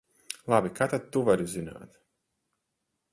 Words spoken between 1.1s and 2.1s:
tu vari zināt?